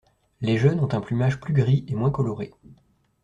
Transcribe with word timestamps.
Les 0.41 0.57
jeunes 0.57 0.79
ont 0.79 0.91
un 0.95 0.99
plumage 0.99 1.39
plus 1.39 1.53
gris 1.53 1.85
et 1.87 1.93
moins 1.93 2.09
coloré. 2.09 2.51